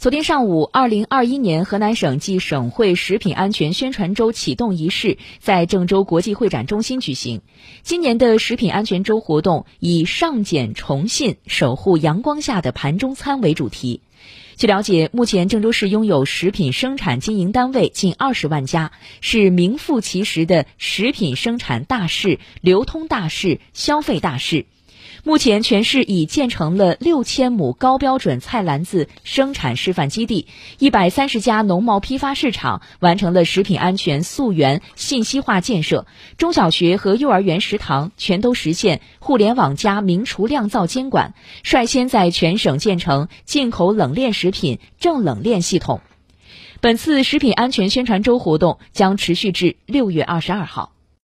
[0.00, 7.42] 昨天上午，二零二一年河南省暨省会食品安全宣传周启动仪式在郑州国际会展中心举行。
[7.82, 14.00] 今年的食品安全周活动以“上检重信，守护阳光下的盘中餐”为主题。
[14.56, 24.64] 据了解，目前郑州市拥有食品生产经营单位近二十万家，是名副其实的食品生产大市、流通大市、消费大市。
[25.22, 30.46] 目前，全市已建成了六千亩高标准菜篮子生产示范基地，
[30.78, 36.06] 一百三十家农贸批发市场完成了食品安全溯源信息化建设，
[36.38, 46.00] 中小学和幼儿园食堂全都实现互联网加明厨亮灶监管，率先在全省建成进口冷链食品正冷链系统。
[46.80, 50.92] 本次食品安全宣传周活动将持续至六月二十二号。